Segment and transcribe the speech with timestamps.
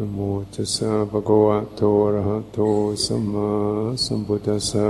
[0.00, 0.18] นะโม
[0.54, 2.58] ตัสสะภะคะวะโตอะระหะโต
[3.04, 3.48] สัมมา
[4.04, 4.88] สัมพุทธัสสะ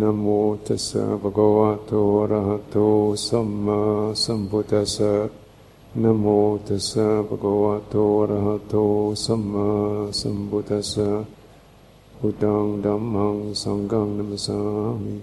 [0.00, 0.26] นะโม
[0.66, 2.76] ตัสสะภะคะวะโตอะระหะโต
[3.26, 3.80] สัมมา
[4.22, 5.12] สัมพุทธัสสะ
[6.02, 6.26] นะโม
[6.66, 8.74] ตัสสะภะคะวะโตอะระหะโต
[9.24, 9.68] สัมมา
[10.20, 11.08] สัมพุทธัสสะ
[12.18, 14.58] พุทธังธัมมังสังฆังนัมสสา
[15.02, 15.16] มิ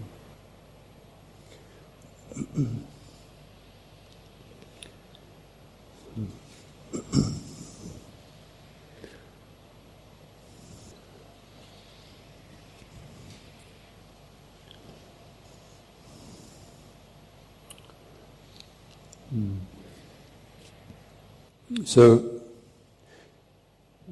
[21.86, 22.42] So,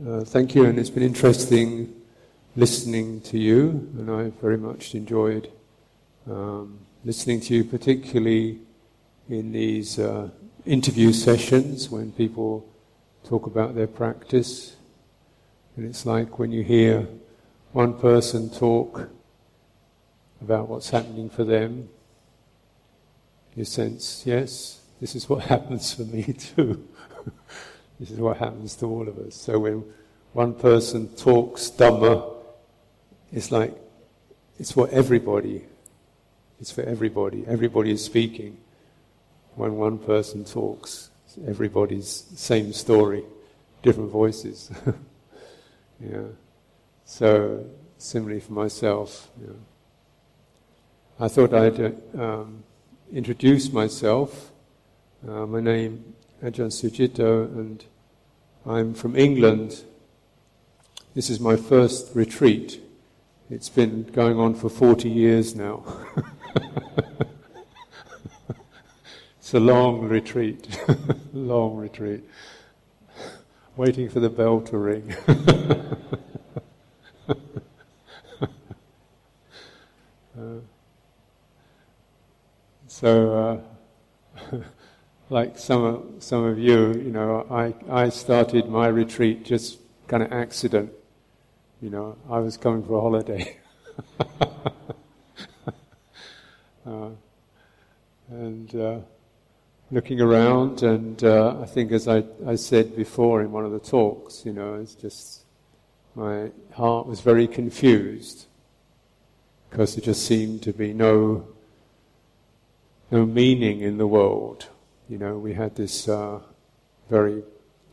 [0.07, 1.93] uh, thank you, and it's been interesting
[2.55, 5.51] listening to you, and I very much enjoyed
[6.27, 8.61] um, listening to you, particularly
[9.29, 10.29] in these uh,
[10.65, 12.67] interview sessions when people
[13.23, 14.75] talk about their practice.
[15.77, 17.07] And it's like when you hear
[17.73, 19.07] one person talk
[20.41, 21.89] about what's happening for them,
[23.55, 26.87] you sense, yes, this is what happens for me too.
[27.99, 29.35] this is what happens to all of us.
[29.35, 29.83] So when
[30.31, 32.35] one person talks Dhamma,
[33.33, 33.75] it's like
[34.59, 35.63] it's for everybody.
[36.59, 37.43] It's for everybody.
[37.47, 38.57] Everybody is speaking.
[39.55, 41.09] When one person talks,
[41.47, 43.23] everybody's same story,
[43.81, 44.71] different voices.
[45.99, 46.27] yeah.
[47.03, 47.65] So
[47.97, 49.53] similarly for myself, yeah.
[51.19, 52.63] I thought I'd uh, um,
[53.11, 54.50] introduce myself.
[55.27, 57.85] Uh, my name Ajahn Sucitto, and
[58.65, 59.83] I'm from England.
[61.13, 62.81] This is my first retreat.
[63.47, 65.83] It's been going on for 40 years now.
[69.37, 70.75] it's a long retreat,
[71.33, 72.23] long retreat.
[73.75, 75.15] Waiting for the bell to ring.
[77.29, 77.35] uh,
[82.87, 83.61] so,
[84.51, 84.57] uh,
[85.31, 90.21] like some of, some of you, you know, I, I started my retreat just kind
[90.21, 90.91] of accident.
[91.81, 93.57] You know, I was coming for a holiday.
[96.85, 97.09] uh,
[98.29, 98.97] and uh,
[99.89, 103.79] looking around, and uh, I think, as I, I said before in one of the
[103.79, 105.45] talks, you know, it's just
[106.13, 108.47] my heart was very confused
[109.69, 111.47] because there just seemed to be no
[113.11, 114.67] no meaning in the world.
[115.11, 116.39] You know, we had this uh,
[117.09, 117.43] very.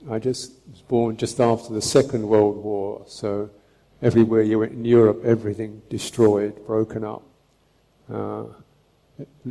[0.08, 3.50] I just was born just after the Second World War, so
[4.00, 7.24] everywhere you went in Europe, everything destroyed, broken up.
[8.08, 8.44] Uh,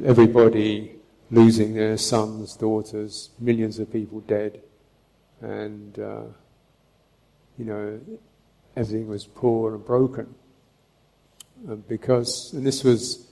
[0.05, 0.95] everybody
[1.29, 4.61] losing their sons, daughters, millions of people dead,
[5.41, 6.23] and uh,
[7.57, 7.99] you know
[8.77, 10.33] everything was poor and broken.
[11.67, 13.27] And because, and this was,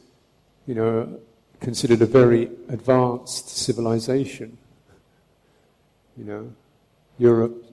[0.68, 1.22] you know,
[1.66, 4.56] considered a very advanced civilization.
[6.16, 6.54] You know,
[7.18, 7.66] Europe,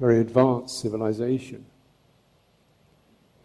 [0.00, 1.66] very advanced civilization.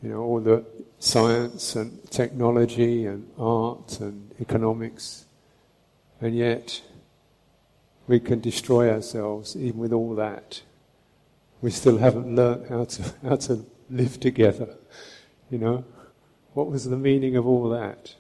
[0.02, 0.64] You know, all the
[1.00, 5.26] science and technology and art and economics,
[6.22, 6.82] and yet
[8.08, 10.62] we can destroy ourselves even with all that.
[11.62, 14.78] We still haven't learnt how to how to live together.
[15.52, 15.84] You know,
[16.54, 18.16] what was the meaning of all that?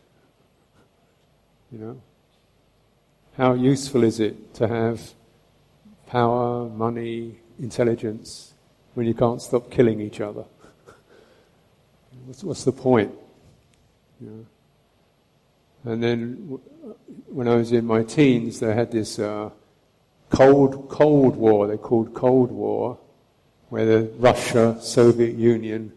[1.71, 2.01] You know?
[3.37, 5.13] How useful is it to have
[6.07, 8.53] power, money, intelligence
[8.95, 10.45] when you can't stop killing each other?
[12.25, 13.13] what's, what's, the point?
[14.19, 15.91] You know?
[15.91, 16.59] And then
[17.27, 19.49] when I was in my teens, they had this uh,
[20.29, 22.97] Cold, Cold War, they called Cold War,
[23.69, 25.93] where Russia, Soviet Union,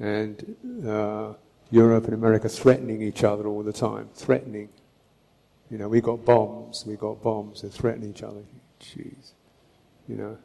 [0.00, 1.34] and uh,
[1.70, 4.70] Europe and America threatening each other all the time, threatening.
[5.70, 8.42] You know, we got bombs, we got bombs, they're threatening each other.
[8.82, 9.32] Jeez.
[10.08, 10.36] You know,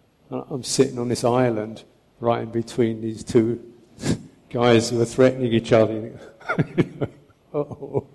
[0.49, 1.83] I'm sitting on this island
[2.19, 3.73] right in between these two
[4.51, 6.11] guys who are threatening each other.
[7.53, 8.05] oh.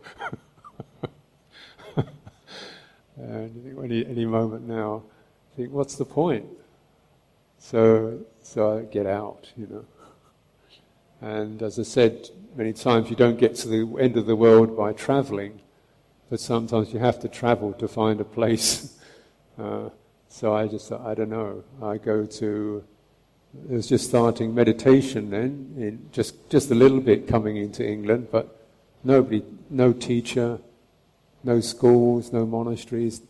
[3.16, 5.02] and any, any moment now,
[5.52, 6.46] I think, what's the point?
[7.58, 9.84] So, so I get out, you know.
[11.20, 14.76] And as I said many times, you don't get to the end of the world
[14.76, 15.60] by traveling
[16.30, 18.96] but sometimes you have to travel to find a place.
[19.58, 19.90] Uh,
[20.30, 21.62] so I just thought, I don't know.
[21.82, 22.82] I go to,
[23.68, 28.56] it was just starting meditation then, just, just a little bit coming into England, but
[29.04, 30.58] nobody, no teacher,
[31.44, 33.20] no schools, no monasteries.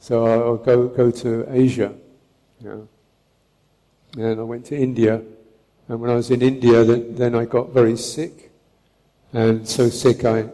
[0.00, 1.94] So I'll go, go to Asia,
[2.60, 2.88] you know.
[4.22, 5.22] and I went to India.
[5.88, 8.50] And when I was in India, then, then I got very sick,
[9.32, 10.50] and so sick I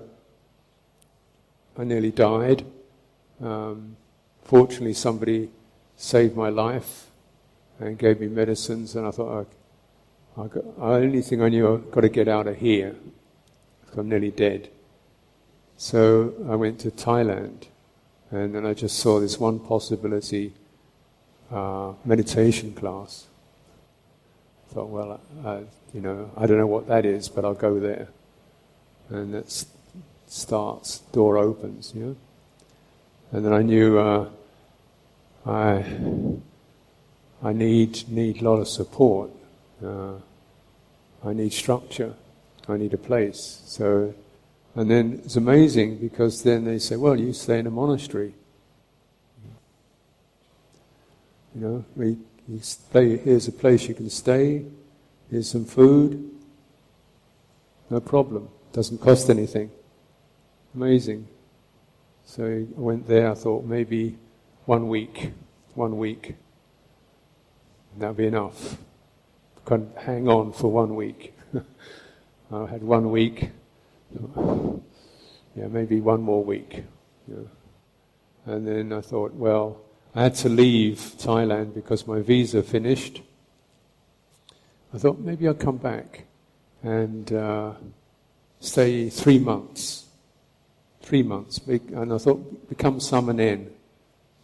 [1.80, 2.66] I nearly died.
[3.42, 3.96] Um,
[4.44, 5.48] fortunately, somebody
[5.96, 7.06] saved my life
[7.78, 9.46] and gave me medicines, and I thought,
[10.36, 12.96] I, I got, the only thing I knew, I've got to get out of here.
[13.96, 14.68] I'm nearly dead.
[15.78, 17.68] So I went to Thailand,
[18.30, 20.52] and then I just saw this one possibility
[21.50, 23.26] uh, meditation class.
[24.70, 25.60] I thought, well, uh,
[25.94, 28.08] you know, I don't know what that is, but I'll go there.
[29.08, 29.64] And it
[30.30, 32.16] starts, door opens, you know.
[33.32, 34.28] And then I knew uh,
[35.44, 35.84] I
[37.42, 39.30] I need need a lot of support.
[39.84, 40.14] Uh,
[41.24, 42.14] I need structure.
[42.68, 43.62] I need a place.
[43.66, 44.14] So,
[44.74, 48.34] and then it's amazing because then they say, "Well, you stay in a monastery."
[51.54, 52.16] You know, we
[52.48, 53.16] you stay.
[53.16, 54.64] Here's a place you can stay.
[55.30, 56.30] Here's some food.
[57.90, 58.48] No problem.
[58.72, 59.70] Doesn't cost anything.
[60.74, 61.26] Amazing.
[62.24, 63.30] So I went there.
[63.30, 64.16] I thought maybe
[64.66, 65.32] one week,
[65.74, 66.36] one week.
[67.98, 68.76] That'll be enough.
[69.64, 71.34] Can hang on for one week.
[72.52, 73.50] I had one week.
[75.56, 76.84] Yeah, maybe one more week.
[77.26, 77.38] Yeah.
[78.46, 79.80] And then I thought, well,
[80.14, 83.22] I had to leave Thailand because my visa finished.
[84.94, 86.26] I thought maybe I'll come back
[86.82, 87.72] and uh,
[88.60, 90.06] stay three months.
[91.02, 91.58] Three months.
[91.66, 93.70] And I thought, become Samanen.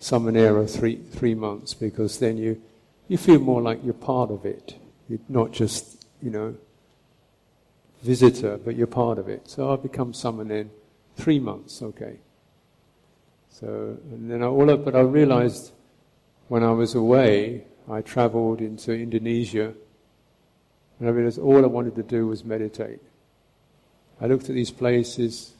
[0.00, 2.60] Samanera three, three months because then you,
[3.08, 4.76] you feel more like you're part of it.
[5.08, 6.54] You're not just, you know,
[8.02, 9.48] visitor, but you're part of it.
[9.48, 10.68] So I become Samanen
[11.16, 12.18] three months, okay.
[13.50, 15.72] So, and then I, all but I realized
[16.48, 19.72] when I was away, I traveled into Indonesia,
[20.98, 23.00] and I realized all I wanted to do was meditate.
[24.20, 25.54] I looked at these places,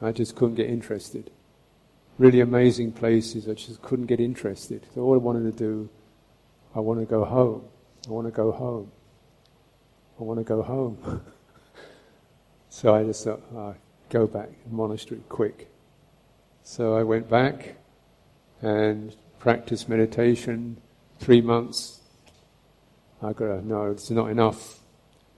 [0.00, 1.30] I just couldn't get interested.
[2.18, 4.86] Really amazing places, I just couldn't get interested.
[4.94, 5.88] So all I wanted to do,
[6.74, 7.64] I want to go home.
[8.06, 8.90] I want to go home.
[10.20, 11.22] I want to go home.
[12.68, 13.74] so I just thought, oh,
[14.10, 15.68] go back, monastery, quick.
[16.62, 17.76] So I went back
[18.62, 20.80] and practiced meditation
[21.18, 22.00] three months.
[23.22, 24.80] I got no, it's not enough.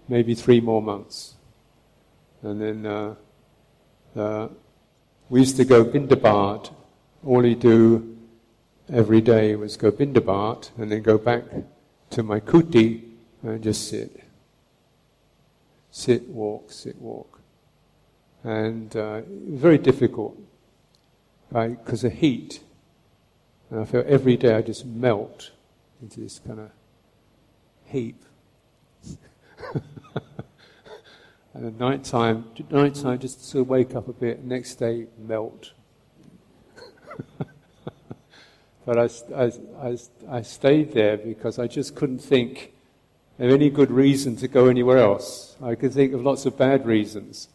[0.09, 1.35] Maybe three more months.
[2.43, 3.15] And then uh,
[4.17, 4.49] uh,
[5.29, 6.73] we used to go Bindabat.
[7.25, 8.17] All he do
[8.93, 11.43] every day was go Bindabat and then go back
[12.11, 13.03] to my kuti
[13.43, 14.23] and just sit.
[15.91, 17.41] Sit, walk, sit, walk.
[18.45, 20.39] And uh, very difficult
[21.51, 22.61] because of heat.
[23.71, 25.51] And I feel every day I just melt
[26.01, 26.71] into this kind of
[27.85, 28.23] heap.
[31.57, 35.07] and at night time, night time just sort of wake up a bit, next day
[35.19, 35.73] melt.
[38.85, 39.97] but I, I, I,
[40.29, 42.75] I stayed there because I just couldn't think
[43.39, 45.57] of any good reason to go anywhere else.
[45.63, 47.49] I could think of lots of bad reasons,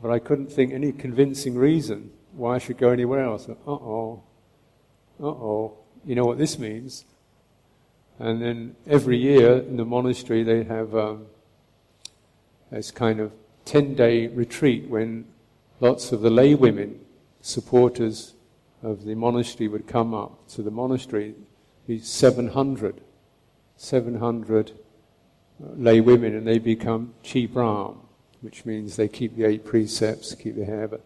[0.00, 3.48] but I couldn't think any convincing reason why I should go anywhere else.
[3.48, 4.22] Uh oh,
[5.20, 5.78] uh oh.
[6.04, 7.04] You know what this means?
[8.20, 11.26] And then every year in the monastery they have um,
[12.70, 13.32] this kind of
[13.64, 15.26] 10 day retreat when
[15.80, 17.00] lots of the lay women,
[17.40, 18.34] supporters
[18.82, 21.34] of the monastery, would come up to the monastery.
[21.86, 23.00] These 700,
[23.76, 24.74] 700 uh,
[25.76, 28.00] lay women, and they become chi brahm,
[28.40, 31.04] which means they keep the eight precepts, keep the hair, but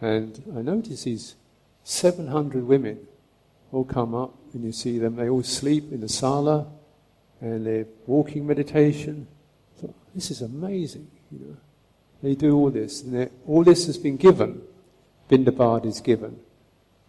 [0.00, 1.34] and I notice these
[1.82, 3.06] 700 women
[3.72, 6.66] all come up, and you see them, they all sleep in the sala,
[7.40, 9.26] and they're walking meditation.
[10.18, 11.56] This is amazing, you know.
[12.24, 14.62] They do all this, and all this has been given.
[15.30, 16.40] Bindabat is given.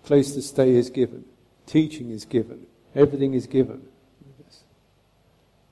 [0.03, 1.25] Place to stay is given.
[1.65, 2.67] Teaching is given.
[2.93, 3.81] Everything is given.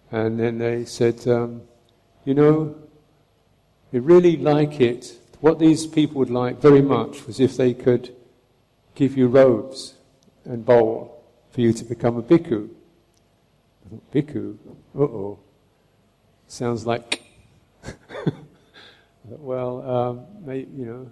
[0.10, 1.62] And then they said, um,
[2.26, 2.76] you know,
[3.92, 8.16] we really like it what these people would like very much was if they could
[8.96, 9.94] give you robes
[10.44, 12.68] and bowl for you to become a bhikkhu.
[14.12, 14.58] Bhikkhu?
[14.96, 15.40] Uh oh.
[16.48, 17.27] Sounds like.
[19.30, 21.12] Well, um, you know,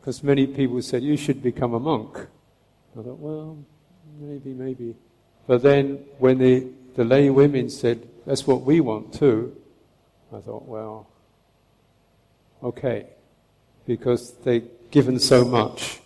[0.00, 2.16] because many people said you should become a monk.
[2.18, 3.58] I thought, well,
[4.20, 4.94] maybe, maybe.
[5.46, 9.56] But then when the, the lay women said, that's what we want too,
[10.32, 11.08] I thought, well,
[12.62, 13.06] okay
[13.86, 16.00] because they'd given so much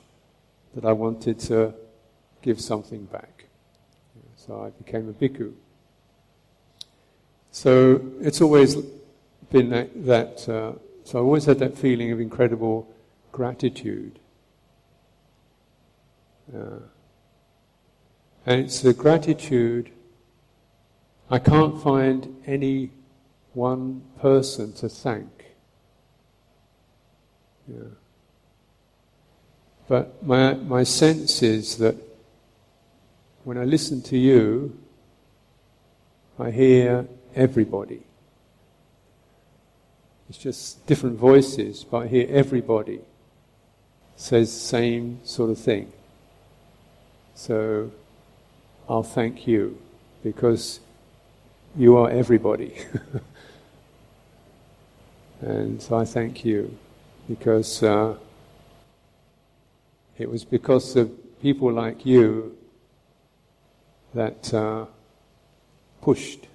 [0.75, 1.75] that I wanted to
[2.43, 3.45] give something back.
[4.37, 5.53] So I became a bhikkhu.
[7.51, 8.77] So it's always
[9.51, 10.73] been that, that uh,
[11.09, 12.87] so I always had that feeling of incredible
[13.33, 14.19] gratitude.
[16.53, 16.83] And
[18.45, 19.91] it's the gratitude,
[21.31, 22.91] I can't find any
[23.55, 25.47] one person to thank.
[27.67, 27.95] Yeah.
[29.89, 31.97] But my, my sense is that
[33.45, 34.79] when I listen to you,
[36.39, 38.08] I hear everybody.
[40.29, 43.01] It's just different voices, but here everybody
[44.17, 45.93] says the same sort of thing.
[47.35, 47.91] So
[48.89, 49.79] I'll thank you
[50.23, 50.81] because
[51.77, 52.75] you are everybody.
[55.41, 56.77] and so I thank you
[57.29, 58.17] because uh,
[60.19, 62.57] it was because of people like you
[64.15, 64.87] that uh,
[66.03, 66.49] pushed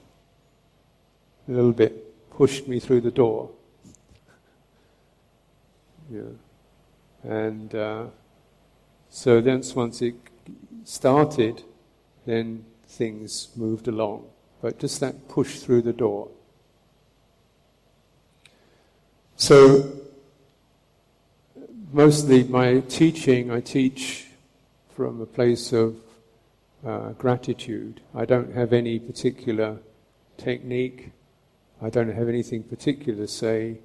[1.48, 3.50] a little bit, pushed me through the door.
[6.14, 6.22] Yeah.
[7.24, 8.06] And uh,
[9.10, 10.16] so then once it
[10.84, 11.64] started,
[12.26, 14.26] then things moved along.
[14.62, 16.30] But just that push through the door.
[19.36, 19.92] So,
[21.92, 24.28] mostly my teaching, I teach
[24.96, 25.98] from a place of
[26.86, 28.02] uh, gratitude.
[28.14, 29.80] I don't have any particular
[30.38, 31.12] technique.
[31.82, 33.80] I don't have anything particular to say.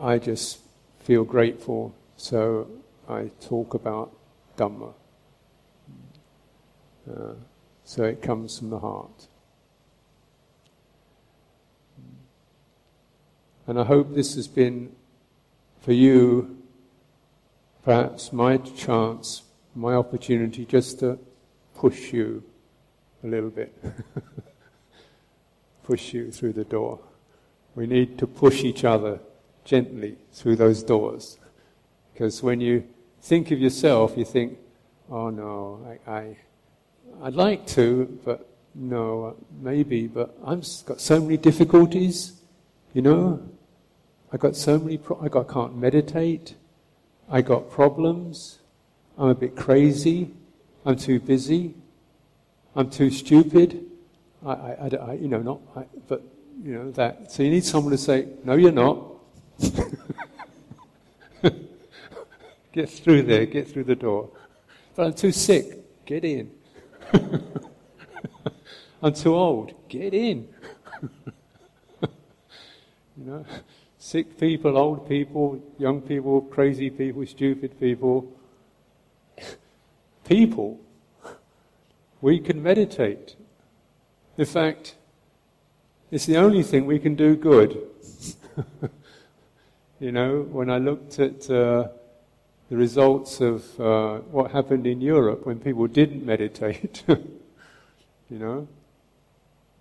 [0.00, 0.58] I just
[1.00, 2.68] feel grateful, so
[3.08, 4.14] I talk about
[4.56, 4.92] Dhamma.
[7.10, 7.32] Uh,
[7.84, 9.28] so it comes from the heart.
[13.66, 14.92] And I hope this has been
[15.80, 16.58] for you
[17.84, 19.42] perhaps my chance,
[19.74, 21.18] my opportunity just to
[21.74, 22.42] push you
[23.24, 23.72] a little bit.
[25.84, 26.98] push you through the door.
[27.76, 29.20] We need to push each other
[29.66, 31.38] gently through those doors.
[32.12, 32.84] Because when you
[33.20, 34.58] think of yourself, you think,
[35.10, 36.36] oh no, I, I
[37.22, 42.40] I'd like to, but no, maybe, but I've got so many difficulties,
[42.94, 43.42] you know.
[44.32, 44.98] I got so many.
[44.98, 46.54] Pro- I got can't meditate.
[47.30, 48.58] I got problems.
[49.16, 50.32] I'm a bit crazy.
[50.84, 51.74] I'm too busy.
[52.74, 53.86] I'm too stupid.
[54.44, 55.60] I, I, I, you know, not.
[55.74, 56.22] I, but
[56.62, 57.32] you know that.
[57.32, 59.15] So you need someone to say, "No, you're not."
[62.72, 63.46] get through there.
[63.46, 64.30] Get through the door.
[64.94, 66.04] But I'm too sick.
[66.04, 66.50] Get in.
[69.02, 69.72] I'm too old.
[69.88, 70.48] Get in.
[72.02, 72.08] you
[73.16, 73.44] know,
[73.98, 78.32] sick people, old people, young people, crazy people, stupid people.
[80.24, 80.80] People.
[82.20, 83.36] We can meditate.
[84.38, 84.96] In fact,
[86.10, 87.78] it's the only thing we can do good.
[90.00, 91.88] You know, when I looked at uh,
[92.68, 97.04] the results of uh, what happened in Europe when people didn't meditate.
[97.08, 98.68] you know,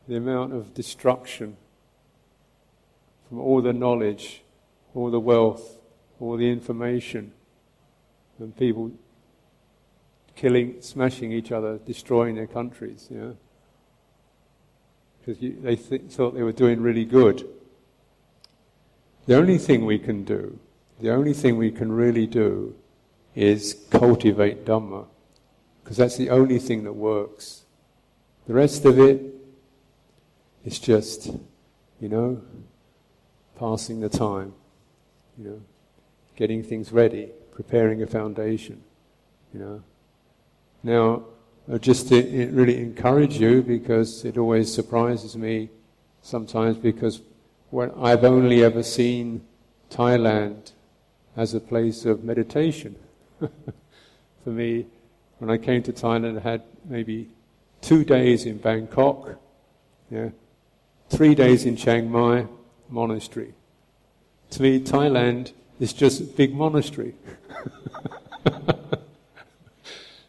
[0.07, 1.57] the amount of destruction
[3.27, 4.43] from all the knowledge,
[4.93, 5.79] all the wealth,
[6.19, 7.31] all the information,
[8.37, 8.91] and people
[10.35, 13.07] killing, smashing each other, destroying their countries.
[13.09, 13.37] You know,
[15.19, 17.47] because they th- thought they were doing really good.
[19.25, 20.59] The only thing we can do
[20.99, 22.75] the only thing we can really do
[23.35, 25.07] is cultivate Dhamma,
[25.83, 27.63] because that's the only thing that works.
[28.47, 29.21] The rest of it
[30.63, 31.27] is just,
[31.99, 32.41] you know,
[33.59, 34.53] passing the time,
[35.37, 35.61] you know,
[36.35, 38.81] getting things ready, preparing a foundation,
[39.53, 39.83] you know.
[40.81, 41.23] Now,
[41.79, 45.69] just to really encourage you because it always surprises me
[46.21, 47.21] sometimes because
[47.69, 49.45] when I've only ever seen
[49.89, 50.71] Thailand
[51.35, 52.95] as a place of meditation.
[53.39, 54.85] For me,
[55.39, 57.29] when I came to Thailand, I had maybe
[57.81, 59.39] two days in Bangkok,
[60.09, 60.29] yeah,
[61.09, 62.47] three days in Chiang Mai
[62.89, 63.53] monastery.
[64.51, 67.15] To me, Thailand is just a big monastery.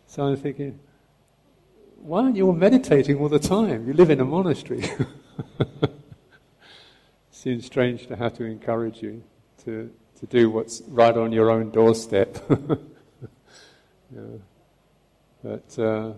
[0.07, 0.79] so I'm thinking,
[1.99, 3.87] why aren't you all meditating all the time?
[3.87, 4.85] You live in a monastery.
[7.47, 9.23] Seems strange to have to encourage you
[9.65, 9.89] to
[10.19, 12.39] to do what's right on your own doorstep.
[14.13, 14.21] yeah.
[15.45, 16.15] But uh,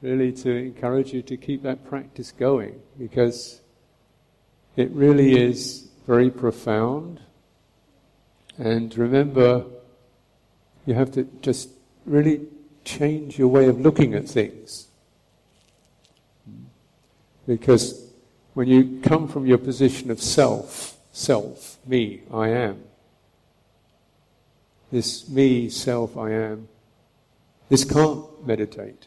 [0.00, 3.60] really to encourage you to keep that practice going because
[4.76, 7.18] it really is very profound.
[8.56, 9.64] And remember,
[10.86, 11.70] you have to just
[12.06, 12.46] really
[12.84, 14.86] change your way of looking at things.
[17.48, 18.07] Because
[18.58, 22.82] when you come from your position of self, self, me, I am,
[24.90, 26.66] this me, self, I am,
[27.68, 29.06] this can't meditate.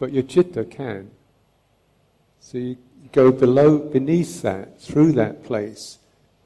[0.00, 1.12] But your citta can.
[2.40, 2.78] So you
[3.12, 5.98] go below, beneath that, through that place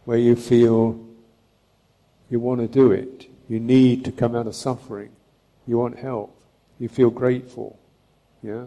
[0.04, 1.02] where you feel
[2.28, 3.26] you want to do it.
[3.48, 5.12] You need to come out of suffering.
[5.66, 6.38] You want help.
[6.78, 7.78] You feel grateful.
[8.42, 8.66] Yeah?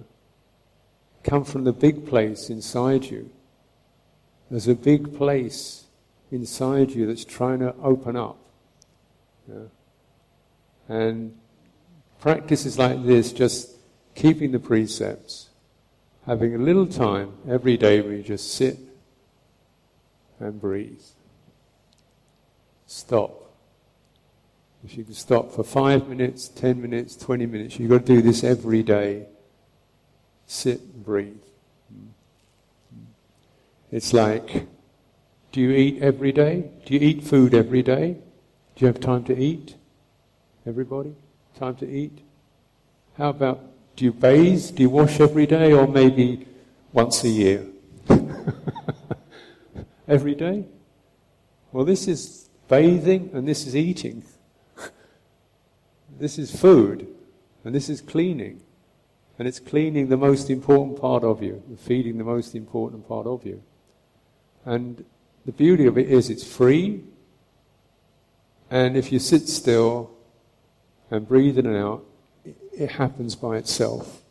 [1.23, 3.29] Come from the big place inside you.
[4.49, 5.85] There's a big place
[6.31, 8.37] inside you that's trying to open up.
[9.47, 9.65] Yeah?
[10.89, 11.37] And
[12.19, 13.71] practices like this, just
[14.15, 15.49] keeping the precepts,
[16.25, 18.77] having a little time every day where you just sit
[20.39, 21.01] and breathe.
[22.87, 23.53] Stop.
[24.83, 28.21] If you can stop for five minutes, ten minutes, twenty minutes, you've got to do
[28.21, 29.27] this every day.
[30.51, 31.41] Sit and breathe.
[33.89, 34.67] It's like,
[35.53, 36.69] do you eat every day?
[36.85, 38.17] Do you eat food every day?
[38.75, 39.75] Do you have time to eat?
[40.67, 41.15] Everybody?
[41.57, 42.19] Time to eat?
[43.17, 43.61] How about,
[43.95, 44.75] do you bathe?
[44.75, 46.45] Do you wash every day or maybe
[46.91, 47.65] once a year?
[50.09, 50.65] every day?
[51.71, 54.25] Well, this is bathing and this is eating.
[56.19, 57.07] This is food,
[57.63, 58.61] and this is cleaning.
[59.41, 63.43] And it's cleaning the most important part of you, feeding the most important part of
[63.43, 63.63] you.
[64.65, 65.03] And
[65.47, 67.01] the beauty of it is it's free,
[68.69, 70.11] and if you sit still
[71.09, 72.05] and breathe in and out,
[72.71, 74.21] it happens by itself.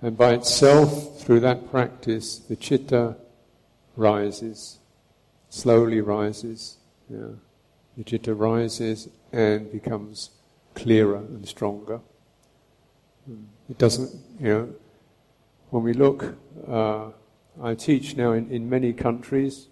[0.00, 3.16] And by itself, through that practice, the citta
[3.96, 4.78] rises,
[5.48, 6.76] slowly rises.
[7.10, 7.28] Yeah.
[8.26, 10.30] Rises and becomes
[10.74, 12.00] clearer and stronger.
[13.70, 14.74] It doesn't, you know,
[15.70, 16.36] when we look,
[16.68, 17.08] uh,
[17.62, 19.68] I teach now in, in many countries,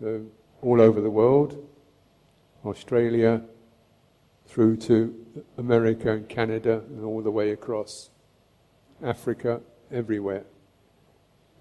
[0.00, 0.24] so
[0.62, 1.68] all over the world,
[2.64, 3.42] Australia,
[4.46, 5.14] through to
[5.58, 8.08] America and Canada, and all the way across.
[9.02, 9.60] Africa,
[9.92, 10.44] everywhere.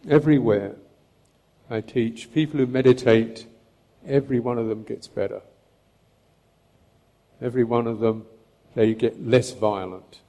[0.09, 0.77] Everywhere
[1.69, 3.45] I teach, people who meditate,
[4.05, 5.41] every one of them gets better.
[7.41, 8.25] Every one of them,
[8.75, 10.21] they get less violent.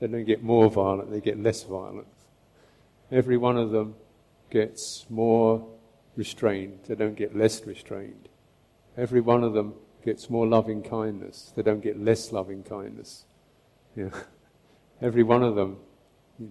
[0.00, 2.08] They don't get more violent, they get less violent.
[3.10, 3.94] Every one of them
[4.50, 5.66] gets more
[6.16, 8.28] restrained, they don't get less restrained.
[8.96, 13.24] Every one of them gets more loving kindness, they don't get less loving kindness.
[13.96, 14.10] Yeah.
[15.00, 15.78] Every one of them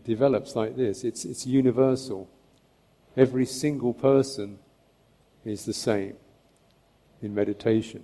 [0.04, 1.04] develops like this.
[1.04, 2.30] It's, it's universal.
[3.15, 4.60] Every single person
[5.45, 6.15] is the same
[7.21, 8.04] in meditation.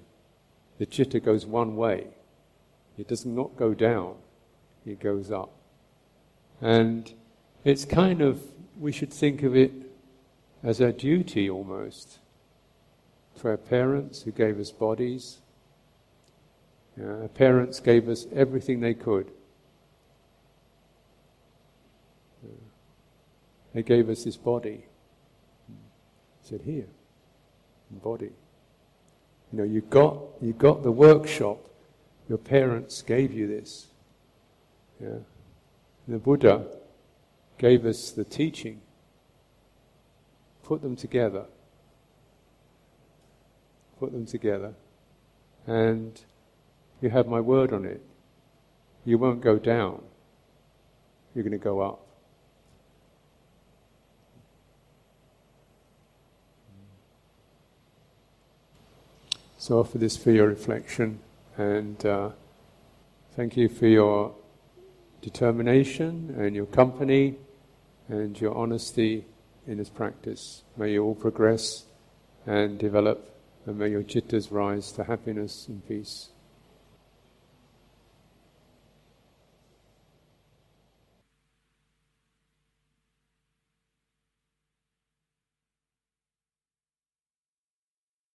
[0.78, 2.08] The citta goes one way.
[2.98, 4.16] It does not go down,
[4.86, 5.52] it goes up.
[6.62, 7.12] And
[7.64, 8.42] it's kind of,
[8.78, 9.72] we should think of it
[10.64, 12.20] as our duty almost
[13.40, 15.40] to our parents who gave us bodies.
[17.02, 19.32] our parents gave us everything they could
[23.74, 24.86] They gave us this body.
[26.50, 26.88] Said, Here,
[28.04, 28.32] body.
[29.52, 31.70] You know, you got, you got the workshop.
[32.28, 33.88] Your parents gave you this.
[35.00, 35.20] Yeah.
[36.08, 36.66] The Buddha
[37.60, 38.82] gave us the teaching.
[40.64, 41.46] Put them together.
[44.00, 44.74] Put them together.
[45.68, 46.20] And
[47.00, 48.02] you have my word on it.
[49.06, 50.02] You won't go down.
[51.36, 52.09] You're going to go up.
[59.62, 61.20] So offer this for your reflection
[61.58, 62.30] and uh,
[63.36, 64.34] thank you for your
[65.22, 67.36] determination and your company
[68.08, 69.26] and your honesty
[69.68, 70.64] in this practice.
[70.78, 71.84] May you all progress
[72.46, 76.30] and develop and may your cittas rise to happiness and peace.